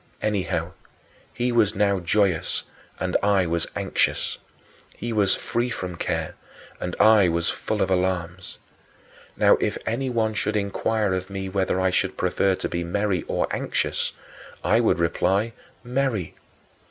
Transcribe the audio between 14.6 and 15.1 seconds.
I would